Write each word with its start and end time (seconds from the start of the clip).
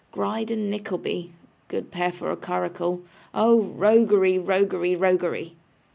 Gride 0.11 0.49
and 0.49 0.71
Nickleby! 0.71 1.31
Good 1.67 1.91
pair 1.91 2.11
for 2.11 2.31
a 2.31 2.35
curricle. 2.35 3.03
Oh 3.35 3.61
roguery! 3.61 4.39
roguery! 4.39 4.95
roguery! 4.95 5.53